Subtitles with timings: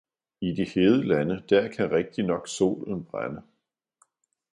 [0.41, 3.41] I de hede lande, der kan rigtignok solen brænde!